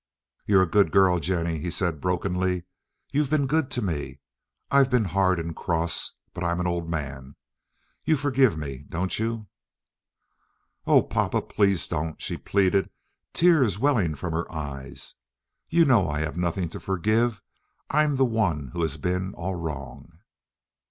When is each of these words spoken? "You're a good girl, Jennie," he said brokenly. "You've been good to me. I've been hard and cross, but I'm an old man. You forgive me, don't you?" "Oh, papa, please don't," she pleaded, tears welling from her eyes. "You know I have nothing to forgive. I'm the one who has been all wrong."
"You're 0.47 0.63
a 0.63 0.67
good 0.67 0.91
girl, 0.91 1.19
Jennie," 1.19 1.59
he 1.59 1.69
said 1.69 2.01
brokenly. 2.01 2.63
"You've 3.11 3.29
been 3.29 3.45
good 3.45 3.69
to 3.69 3.83
me. 3.83 4.17
I've 4.71 4.89
been 4.89 5.05
hard 5.05 5.39
and 5.39 5.55
cross, 5.55 6.13
but 6.33 6.43
I'm 6.43 6.59
an 6.59 6.65
old 6.65 6.89
man. 6.89 7.35
You 8.03 8.17
forgive 8.17 8.57
me, 8.57 8.79
don't 8.89 9.19
you?" 9.19 9.45
"Oh, 10.87 11.03
papa, 11.03 11.39
please 11.43 11.87
don't," 11.87 12.19
she 12.19 12.35
pleaded, 12.35 12.89
tears 13.31 13.77
welling 13.77 14.15
from 14.15 14.33
her 14.33 14.51
eyes. 14.51 15.13
"You 15.69 15.85
know 15.85 16.09
I 16.09 16.21
have 16.21 16.35
nothing 16.35 16.69
to 16.69 16.79
forgive. 16.79 17.43
I'm 17.91 18.15
the 18.15 18.25
one 18.25 18.69
who 18.69 18.81
has 18.81 18.97
been 18.97 19.35
all 19.35 19.53
wrong." 19.53 20.13